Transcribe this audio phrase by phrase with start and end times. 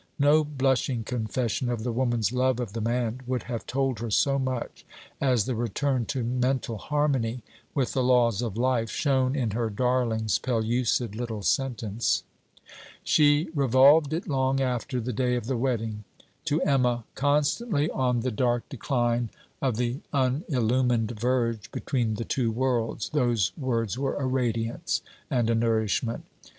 [0.17, 4.39] No blushing confession of the woman's love of the man would have told her so
[4.39, 4.83] much
[5.21, 7.43] as the return to mental harmony
[7.75, 12.23] with the laws of life shown in her darling's pellucid little sentence.
[13.03, 16.03] She revolved it long after the day of the wedding.
[16.45, 19.29] To Emma, constantly on the dark decline
[19.61, 25.53] of the unillumined verge, between the two worlds, those words were a radiance and a
[25.53, 26.25] nourishment.